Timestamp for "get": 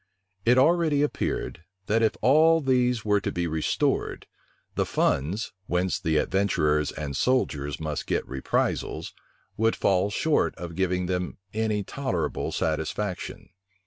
8.07-8.27